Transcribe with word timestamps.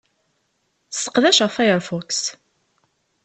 Sseqdaceɣ 0.89 1.49
Firefox. 1.55 2.09